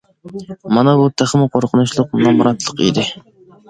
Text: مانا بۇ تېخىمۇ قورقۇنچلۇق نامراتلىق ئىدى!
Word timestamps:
مانا 0.77 0.95
بۇ 1.01 1.05
تېخىمۇ 1.23 1.51
قورقۇنچلۇق 1.59 2.19
نامراتلىق 2.27 2.87
ئىدى! 2.91 3.11